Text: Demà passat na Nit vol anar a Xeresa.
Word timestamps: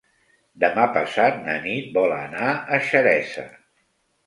Demà 0.63 0.85
passat 0.95 1.37
na 1.49 1.59
Nit 1.67 1.93
vol 1.99 2.15
anar 2.17 2.49
a 2.79 2.83
Xeresa. 2.91 3.47